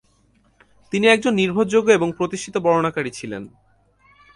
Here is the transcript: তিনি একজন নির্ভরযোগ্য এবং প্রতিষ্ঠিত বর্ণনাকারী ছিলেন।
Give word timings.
তিনি 0.91 1.05
একজন 1.07 1.33
নির্ভরযোগ্য 1.33 1.89
এবং 1.91 2.09
প্রতিষ্ঠিত 2.17 2.55
বর্ণনাকারী 2.57 3.11
ছিলেন। 3.11 3.43